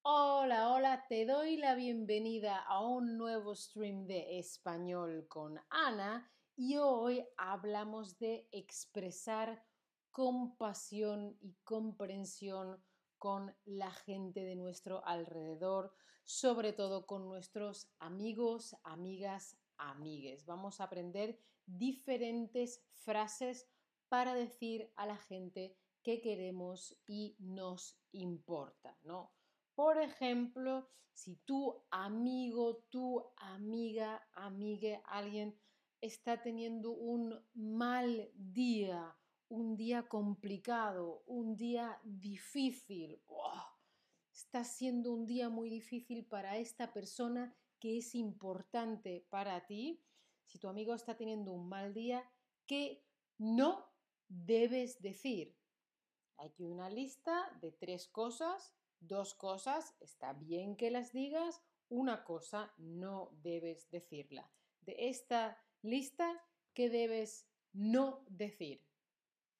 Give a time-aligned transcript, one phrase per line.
[0.00, 6.78] Hola, hola, te doy la bienvenida a un nuevo stream de español con Ana y
[6.78, 9.62] hoy hablamos de expresar
[10.10, 12.82] compasión y comprensión
[13.18, 15.92] con la gente de nuestro alrededor,
[16.24, 20.44] sobre todo con nuestros amigos, amigas, amigues.
[20.44, 23.68] Vamos a aprender diferentes frases
[24.08, 29.32] para decir a la gente que queremos y nos importa, ¿no?
[29.74, 35.58] Por ejemplo, si tu amigo, tu amiga, amigue, alguien
[36.00, 39.16] está teniendo un mal día,
[39.48, 43.22] un día complicado, un día difícil.
[44.32, 50.02] Está siendo un día muy difícil para esta persona que es importante para ti.
[50.44, 52.30] Si tu amigo está teniendo un mal día,
[52.66, 53.04] ¿qué
[53.38, 53.90] no
[54.28, 55.56] debes decir?
[56.36, 62.72] Hay una lista de tres cosas, dos cosas, está bien que las digas, una cosa
[62.76, 64.50] no debes decirla.
[64.82, 68.87] De esta lista, ¿qué debes no decir?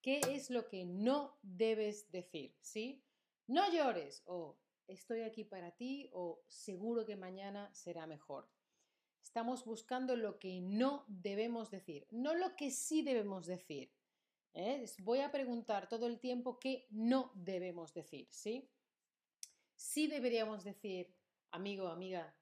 [0.08, 2.56] ¿Qué es lo que no debes decir?
[2.62, 3.04] ¿Sí?
[3.46, 8.48] No llores o estoy aquí para ti o seguro que mañana será mejor.
[9.22, 13.92] Estamos buscando lo que no debemos decir, no lo que sí debemos decir.
[14.54, 14.86] ¿eh?
[15.00, 18.66] Voy a preguntar todo el tiempo qué no debemos decir, ¿sí?
[19.76, 21.14] Sí deberíamos decir,
[21.50, 22.34] amigo, amiga,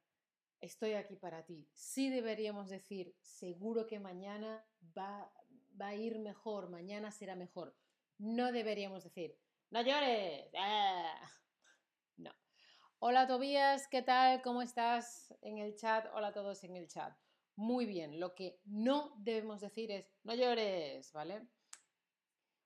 [0.61, 1.69] estoy aquí para ti.
[1.75, 4.65] Sí deberíamos decir, seguro que mañana
[4.97, 5.33] va,
[5.81, 7.77] va a ir mejor, mañana será mejor.
[8.19, 9.39] No deberíamos decir,
[9.71, 10.49] no llores.
[10.57, 11.21] ¡Ah!
[12.17, 12.33] No.
[12.99, 14.43] Hola Tobías, ¿qué tal?
[14.43, 16.07] ¿Cómo estás en el chat?
[16.15, 17.17] Hola a todos en el chat.
[17.57, 21.47] Muy bien, lo que no debemos decir es, no llores, ¿vale?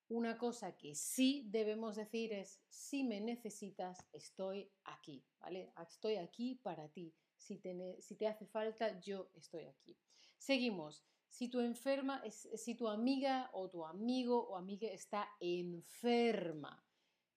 [0.08, 5.72] Una cosa que sí debemos decir es, si me necesitas, estoy aquí, ¿vale?
[5.80, 7.14] Estoy aquí para ti.
[7.36, 9.96] Si te, si te hace falta, yo estoy aquí.
[10.36, 11.09] Seguimos.
[11.30, 16.84] Si tu enferma, si tu amiga o tu amigo o amiga está enferma,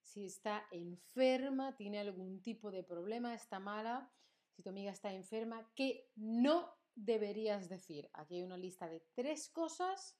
[0.01, 4.11] si está enferma, tiene algún tipo de problema, está mala,
[4.51, 8.09] si tu amiga está enferma, ¿qué no deberías decir?
[8.13, 10.19] Aquí hay una lista de tres cosas,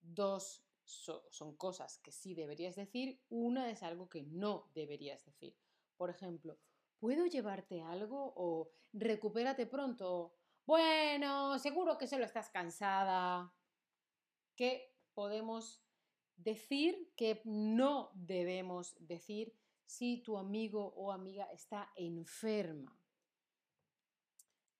[0.00, 5.56] dos son cosas que sí deberías decir, una es algo que no deberías decir.
[5.96, 6.58] Por ejemplo,
[6.98, 8.32] ¿puedo llevarte algo?
[8.36, 10.36] o recupérate pronto
[10.66, 13.52] bueno, seguro que solo estás cansada.
[14.56, 15.82] ¿Qué podemos
[16.36, 19.54] decir que no debemos decir
[19.84, 22.98] si tu amigo o amiga está enferma?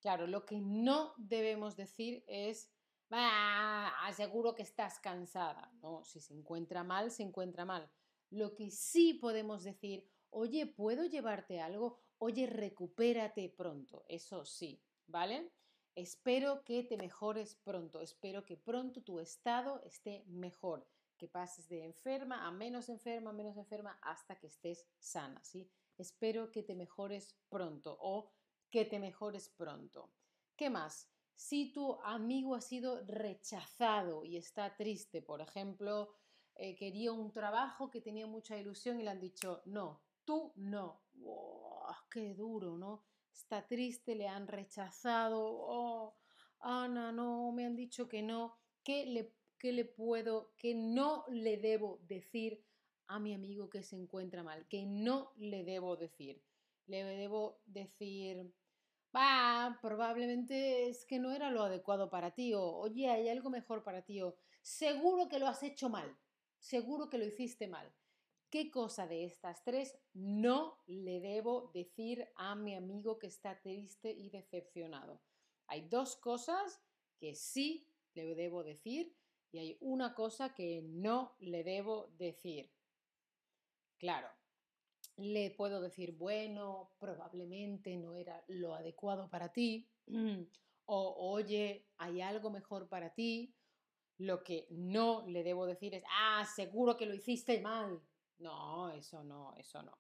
[0.01, 2.71] Claro, lo que no debemos decir es,
[3.11, 5.73] ah, seguro que estás cansada.
[5.83, 7.91] No, si se encuentra mal, se encuentra mal.
[8.31, 11.99] Lo que sí podemos decir, oye, ¿puedo llevarte algo?
[12.19, 14.05] Oye, recupérate pronto.
[14.09, 15.53] Eso sí, ¿vale?
[15.97, 21.85] Espero que te mejores pronto, espero que pronto tu estado esté mejor, que pases de
[21.85, 25.71] enferma a menos enferma, menos enferma, hasta que estés sana, ¿sí?
[25.97, 28.33] Espero que te mejores pronto o
[28.71, 30.11] que te mejores pronto.
[30.57, 31.13] ¿Qué más?
[31.37, 36.13] Si tu amigo ha sido rechazado y está triste, por ejemplo,
[36.57, 41.05] eh, quería un trabajo que tenía mucha ilusión y le han dicho, no, tú no.
[42.11, 43.05] ¡Qué duro, ¿no?
[43.35, 46.17] Está triste, le han rechazado, oh,
[46.61, 51.59] Ana, no, me han dicho que no, ¿qué le, qué le puedo, qué no le
[51.59, 52.65] debo decir
[53.07, 54.67] a mi amigo que se encuentra mal?
[54.69, 56.43] ¿Qué no le debo decir?
[56.87, 58.55] Le debo decir,
[59.15, 63.83] va, probablemente es que no era lo adecuado para ti, o oye, hay algo mejor
[63.83, 66.17] para ti, o seguro que lo has hecho mal,
[66.59, 67.93] seguro que lo hiciste mal.
[68.55, 74.13] ¿Qué cosa de estas tres no le debo decir a mi amigo que está triste
[74.13, 75.21] y decepcionado?
[75.67, 76.81] Hay dos cosas
[77.19, 79.13] que sí le debo decir
[79.51, 82.71] y hay una cosa que no le debo decir.
[83.99, 84.29] Claro,
[85.17, 89.91] le puedo decir, bueno, probablemente no era lo adecuado para ti,
[90.87, 93.53] o oye, hay algo mejor para ti.
[94.17, 98.01] Lo que no le debo decir es, ah, seguro que lo hiciste mal.
[98.39, 99.99] No, eso no, eso no.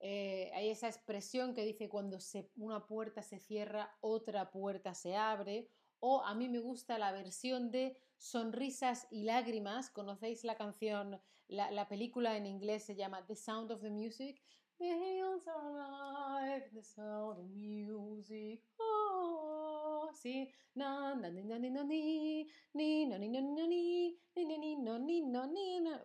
[0.00, 2.18] Eh, hay esa expresión que dice cuando
[2.56, 5.70] una puerta se cierra, otra puerta se abre.
[6.00, 9.90] O a mí me gusta la versión de Sonrisas y Lágrimas.
[9.90, 14.40] ¿Conocéis la canción La, la película en inglés se llama The Sound of the Music.
[14.78, 18.62] The hills are alive, the sound of music.
[18.78, 20.52] Oh, sí.
[20.76, 24.76] No, no, ni, no, ni, no, ni, ni, no, ni, no, ni, ni, ni, ni,
[24.76, 25.98] no, ni, no, ni, no.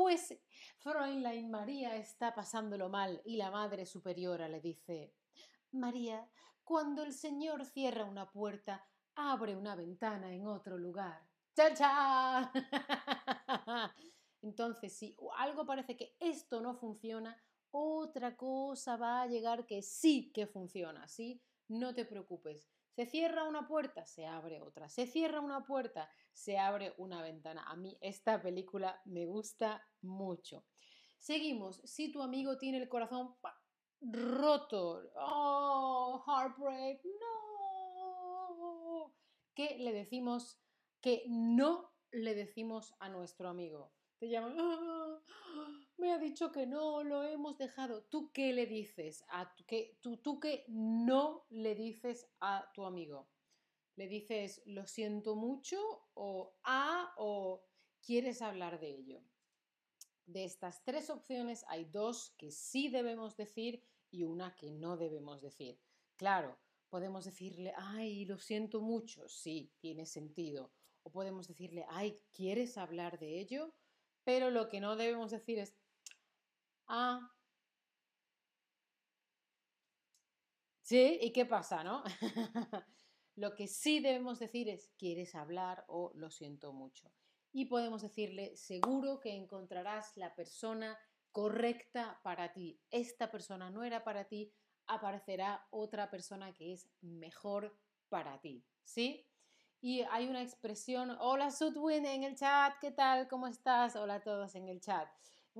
[0.00, 0.34] Pues
[0.78, 5.12] Fräulein María está pasándolo mal y la Madre Superiora le dice,
[5.72, 6.26] María,
[6.64, 8.82] cuando el Señor cierra una puerta,
[9.14, 11.28] abre una ventana en otro lugar.
[11.54, 12.50] ¡Cha, cha!
[14.40, 17.36] Entonces, si algo parece que esto no funciona,
[17.70, 21.42] otra cosa va a llegar que sí que funciona, ¿sí?
[21.68, 22.72] No te preocupes.
[23.00, 24.90] Se cierra una puerta, se abre otra.
[24.90, 27.64] Se cierra una puerta, se abre una ventana.
[27.66, 30.66] A mí esta película me gusta mucho.
[31.16, 31.80] Seguimos.
[31.86, 33.36] Si tu amigo tiene el corazón
[34.02, 37.02] roto, oh, heartbreak,
[38.58, 39.14] no.
[39.54, 40.60] ¿Qué le decimos?
[41.00, 43.94] Que no le decimos a nuestro amigo.
[44.18, 45.22] Te llaman, ah,
[46.00, 48.02] me ha dicho que no, lo hemos dejado.
[48.04, 49.24] ¿Tú qué le dices?
[49.28, 53.28] A que, tú, ¿Tú qué no le dices a tu amigo?
[53.96, 55.78] ¿Le dices lo siento mucho
[56.14, 57.62] o a o
[58.00, 59.22] quieres hablar de ello?
[60.24, 65.42] De estas tres opciones hay dos que sí debemos decir y una que no debemos
[65.42, 65.78] decir.
[66.16, 66.58] Claro,
[66.88, 70.72] podemos decirle, ay, lo siento mucho, sí, tiene sentido.
[71.02, 73.74] O podemos decirle, ay, ¿quieres hablar de ello?
[74.24, 75.79] Pero lo que no debemos decir es,
[76.90, 77.30] ah,
[80.82, 82.02] sí, ¿y qué pasa, no?
[83.36, 87.10] lo que sí debemos decir es, ¿quieres hablar o lo siento mucho?
[87.52, 90.98] Y podemos decirle, seguro que encontrarás la persona
[91.32, 92.80] correcta para ti.
[92.90, 94.52] Esta persona no era para ti,
[94.86, 97.76] aparecerá otra persona que es mejor
[98.08, 99.26] para ti, ¿sí?
[99.80, 103.28] Y hay una expresión, hola Sudwin en el chat, ¿qué tal?
[103.28, 103.96] ¿Cómo estás?
[103.96, 105.08] Hola a todos en el chat.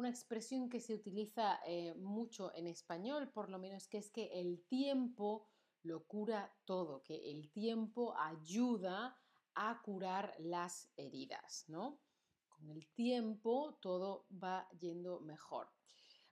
[0.01, 4.31] Una expresión que se utiliza eh, mucho en español, por lo menos, que es que
[4.41, 5.47] el tiempo
[5.83, 9.15] lo cura todo, que el tiempo ayuda
[9.55, 12.01] a curar las heridas, ¿no?
[12.49, 15.69] Con el tiempo todo va yendo mejor.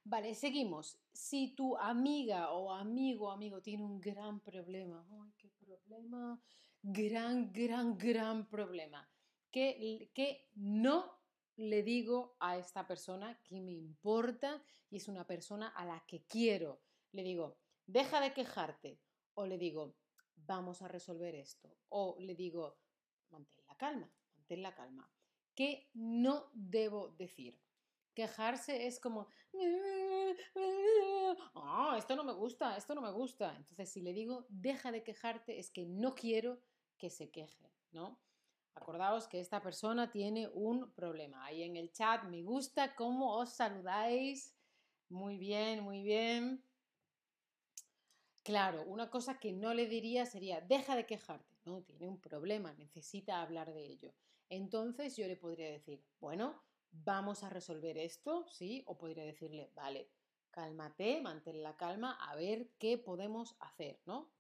[0.03, 0.99] Vale, seguimos.
[1.13, 6.43] Si tu amiga o amigo amigo tiene un gran problema, ¡ay, qué problema!
[6.81, 9.07] Gran, gran, gran problema.
[9.51, 11.18] Que, que no
[11.59, 16.25] le digo a esta persona que me importa y es una persona a la que
[16.25, 16.83] quiero.
[17.13, 19.01] Le digo, deja de quejarte.
[19.35, 19.97] O le digo,
[20.37, 21.77] vamos a resolver esto.
[21.89, 22.79] O le digo,
[23.31, 25.11] mantén la calma, mantén la calma.
[25.55, 27.61] ¿Qué no debo decir?
[28.15, 29.29] Quejarse es como,
[31.55, 33.57] oh, esto no me gusta, esto no me gusta.
[33.57, 36.63] Entonces, si le digo, deja de quejarte, es que no quiero
[36.97, 38.21] que se queje, ¿no?
[38.79, 41.45] Acordaos que esta persona tiene un problema.
[41.45, 44.55] Ahí en el chat me gusta cómo os saludáis.
[45.09, 46.65] Muy bien, muy bien.
[48.45, 51.57] Claro, una cosa que no le diría sería, deja de quejarte.
[51.65, 54.15] No, tiene un problema, necesita hablar de ello.
[54.49, 58.83] Entonces yo le podría decir, bueno, vamos a resolver esto, ¿sí?
[58.87, 60.09] O podría decirle, vale,
[60.51, 64.31] cálmate, mantén la calma, a ver qué podemos hacer, ¿no?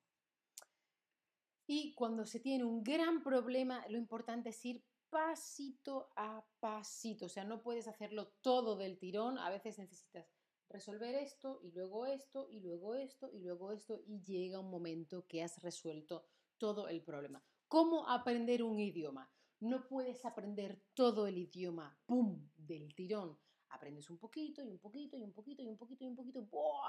[1.70, 7.29] Y cuando se tiene un gran problema, lo importante es ir pasito a pasito, o
[7.29, 10.32] sea, no puedes hacerlo todo del tirón, a veces necesitas
[10.70, 15.27] resolver esto y luego esto y luego esto y luego esto y llega un momento
[15.27, 16.25] que has resuelto
[16.56, 17.44] todo el problema.
[17.69, 19.31] ¿Cómo aprender un idioma?
[19.60, 23.39] No puedes aprender todo el idioma, ¡pum!, del tirón.
[23.69, 26.48] Aprendes un poquito y un poquito y un poquito y un poquito y un poquito,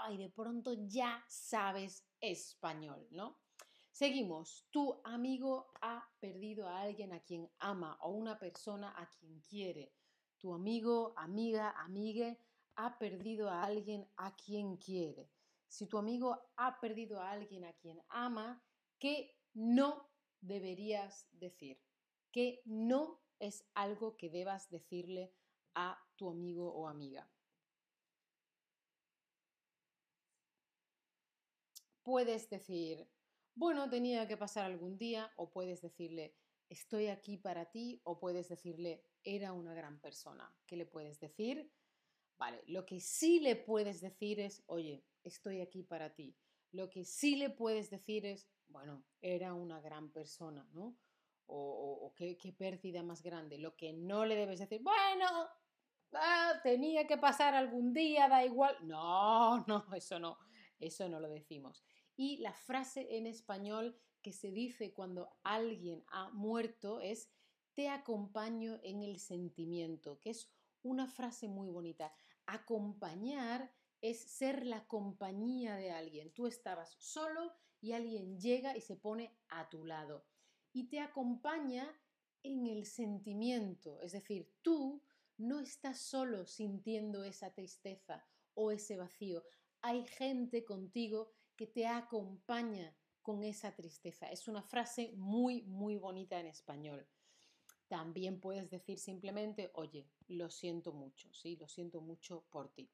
[0.10, 3.40] y de pronto ya sabes español, ¿no?
[3.92, 4.68] Seguimos.
[4.72, 9.94] Tu amigo ha perdido a alguien a quien ama o una persona a quien quiere.
[10.38, 12.40] Tu amigo, amiga, amigue
[12.76, 15.32] ha perdido a alguien a quien quiere.
[15.68, 18.64] Si tu amigo ha perdido a alguien a quien ama,
[18.98, 21.82] ¿qué no deberías decir?
[22.32, 25.34] que no es algo que debas decirle
[25.76, 27.30] a tu amigo o amiga.
[32.04, 33.08] Puedes decir,
[33.60, 36.34] bueno, tenía que pasar algún día, o puedes decirle,
[36.70, 40.56] estoy aquí para ti, o puedes decirle, era una gran persona.
[40.66, 41.70] ¿Qué le puedes decir?
[42.38, 46.38] Vale, lo que sí le puedes decir es, oye, estoy aquí para ti.
[46.72, 50.98] Lo que sí le puedes decir es, bueno, era una gran persona, ¿no?
[51.52, 53.58] o, qué, pérdida más grande.
[53.58, 55.50] Lo que no le debes decir, bueno,
[56.14, 58.76] ah, tenía que pasar algún día, da igual.
[58.84, 60.38] No, no, eso no,
[60.80, 61.84] eso no lo decimos.
[62.16, 67.30] Y la frase en español que se dice cuando alguien ha muerto es
[67.74, 72.12] te acompaño en el sentimiento, que es una frase muy bonita.
[72.46, 73.72] Acompañar
[74.02, 76.34] es ser la compañía de alguien.
[76.34, 80.26] Tú estabas solo y alguien llega y se pone a tu lado
[80.74, 81.90] y te acompaña
[82.44, 84.00] en el sentimiento.
[84.02, 85.02] Es decir, tú
[85.38, 89.44] no estás solo sintiendo esa tristeza o ese vacío.
[89.82, 94.30] Hay gente contigo que te acompaña con esa tristeza.
[94.32, 97.08] Es una frase muy, muy bonita en español.
[97.88, 102.90] También puedes decir simplemente, oye, lo siento mucho, sí, lo siento mucho por ti.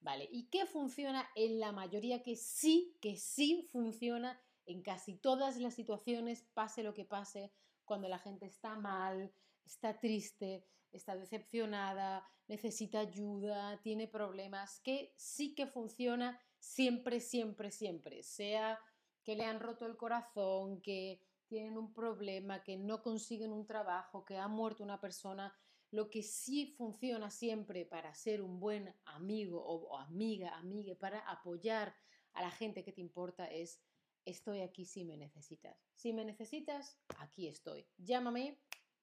[0.00, 0.28] ¿Vale?
[0.30, 2.22] ¿Y qué funciona en la mayoría?
[2.22, 7.52] Que sí, que sí funciona en casi todas las situaciones, pase lo que pase,
[7.84, 9.32] cuando la gente está mal,
[9.68, 18.22] está triste, está decepcionada, necesita ayuda, tiene problemas, que sí que funciona siempre, siempre, siempre,
[18.22, 18.80] sea
[19.22, 24.24] que le han roto el corazón, que tienen un problema, que no consiguen un trabajo,
[24.24, 25.54] que ha muerto una persona,
[25.90, 31.94] lo que sí funciona siempre para ser un buen amigo o, amiga, amiga, para apoyar
[32.32, 33.82] a la gente que te importa es
[34.24, 35.76] estoy aquí si me necesitas.
[35.94, 37.86] Si me necesitas, aquí estoy.
[37.96, 38.58] Llámame,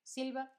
[0.05, 0.53] Silva,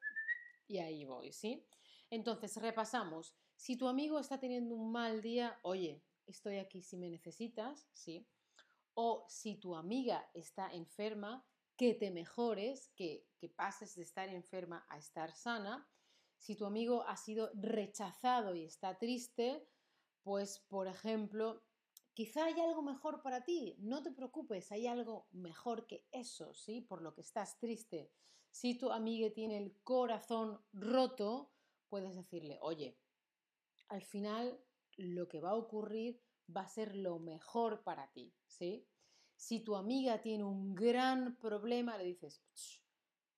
[0.67, 1.67] y ahí voy, ¿sí?
[2.11, 3.35] Entonces, repasamos.
[3.55, 8.29] Si tu amigo está teniendo un mal día, oye, estoy aquí si me necesitas, ¿sí?
[8.95, 14.87] O si tu amiga está enferma, que te mejores, que, que pases de estar enferma
[14.89, 15.89] a estar sana.
[16.39, 19.69] Si tu amigo ha sido rechazado y está triste,
[20.23, 21.63] pues por ejemplo,
[22.15, 26.81] quizá hay algo mejor para ti, no te preocupes, hay algo mejor que eso, ¿sí?
[26.81, 28.11] Por lo que estás triste.
[28.59, 31.53] Si tu amiga tiene el corazón roto,
[31.91, 32.99] puedes decirle, oye,
[33.89, 34.59] al final
[34.97, 38.89] lo que va a ocurrir va a ser lo mejor para ti, ¿sí?
[39.35, 42.43] Si tu amiga tiene un gran problema, le dices,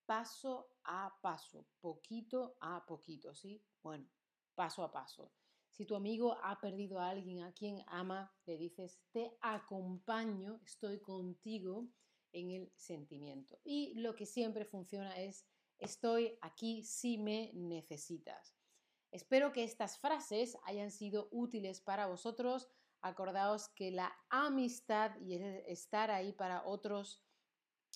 [0.05, 3.61] paso a paso, poquito a poquito, ¿sí?
[3.83, 4.09] Bueno,
[4.55, 5.33] paso a paso.
[5.69, 11.01] Si tu amigo ha perdido a alguien a quien ama, le dices, te acompaño, estoy
[11.01, 11.89] contigo
[12.33, 13.59] en el sentimiento.
[13.63, 15.45] Y lo que siempre funciona es,
[15.77, 18.55] estoy aquí si me necesitas.
[19.11, 22.69] Espero que estas frases hayan sido útiles para vosotros.
[23.01, 25.35] Acordaos que la amistad y
[25.67, 27.23] estar ahí para otros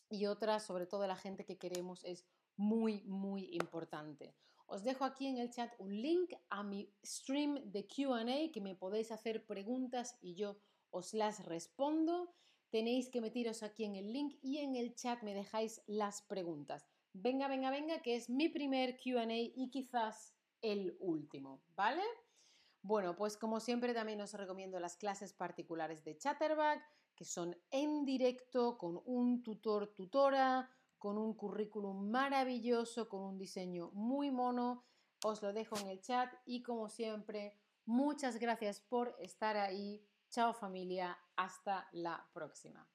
[0.09, 2.25] y otras, sobre todo la gente que queremos, es
[2.55, 4.35] muy, muy importante.
[4.65, 8.75] Os dejo aquí en el chat un link a mi stream de QA que me
[8.75, 10.57] podéis hacer preguntas y yo
[10.89, 12.33] os las respondo.
[12.73, 16.89] Tenéis que metiros aquí en el link y en el chat me dejáis las preguntas.
[17.13, 22.01] Venga, venga, venga, que es mi primer QA y quizás el último, ¿vale?
[22.81, 26.81] Bueno, pues como siempre también os recomiendo las clases particulares de Chatterback,
[27.15, 33.91] que son en directo con un tutor, tutora, con un currículum maravilloso, con un diseño
[33.91, 34.83] muy mono.
[35.23, 40.03] Os lo dejo en el chat y como siempre, muchas gracias por estar ahí.
[40.31, 42.87] Chao familia, hasta la próxima.